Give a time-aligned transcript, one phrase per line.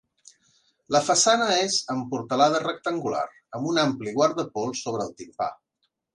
[0.95, 3.23] La façana és amb portalada rectangular
[3.59, 5.53] amb un ampli guardapols sobre el timpà.